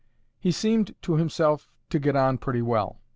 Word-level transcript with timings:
He 0.39 0.51
seemed 0.51 0.95
to 1.03 1.17
himself 1.17 1.69
to 1.91 1.99
get 1.99 2.15
on 2.15 2.39
pretty 2.39 2.63
well. 2.63 3.01